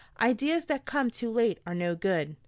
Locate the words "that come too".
0.65-1.29